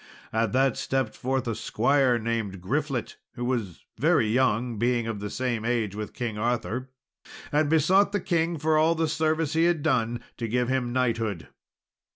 At 0.33 0.51
that 0.53 0.77
stepped 0.77 1.15
forth 1.15 1.47
a 1.47 1.53
squire 1.53 2.17
named 2.17 2.59
Griflet, 2.59 3.17
who 3.35 3.45
was 3.45 3.85
very 3.99 4.27
young, 4.27 4.79
being 4.79 5.05
of 5.05 5.19
the 5.19 5.29
same 5.29 5.63
age 5.63 5.93
with 5.95 6.15
King 6.15 6.39
Arthur, 6.39 6.89
and 7.51 7.69
besought 7.69 8.11
the 8.11 8.19
king, 8.19 8.57
for 8.57 8.79
all 8.79 8.95
the 8.95 9.07
service 9.07 9.53
he 9.53 9.65
had 9.65 9.83
done, 9.83 10.23
to 10.37 10.47
give 10.47 10.69
him 10.69 10.91
knighthood. 10.91 11.49